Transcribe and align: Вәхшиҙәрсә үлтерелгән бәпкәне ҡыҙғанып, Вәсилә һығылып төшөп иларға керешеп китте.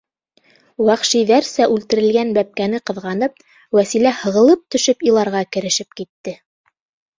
Вәхшиҙәрсә 0.87 1.67
үлтерелгән 1.73 2.31
бәпкәне 2.39 2.81
ҡыҙғанып, 2.91 3.37
Вәсилә 3.81 4.15
һығылып 4.23 4.67
төшөп 4.77 5.09
иларға 5.13 5.47
керешеп 5.59 5.97
китте. 6.03 6.37